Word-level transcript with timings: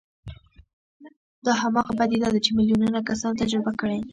دا 1.45 1.51
هماغه 1.61 1.93
پديده 1.99 2.27
ده 2.33 2.39
چې 2.45 2.51
ميليونونه 2.57 2.99
کسانو 3.09 3.39
تجربه 3.41 3.71
کړې. 3.79 3.99